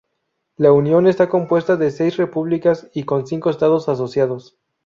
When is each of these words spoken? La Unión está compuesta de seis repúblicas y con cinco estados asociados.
La 0.57 0.71
Unión 0.73 1.05
está 1.05 1.29
compuesta 1.29 1.75
de 1.75 1.91
seis 1.91 2.17
repúblicas 2.17 2.89
y 2.91 3.03
con 3.03 3.27
cinco 3.27 3.51
estados 3.51 3.87
asociados. 3.87 4.57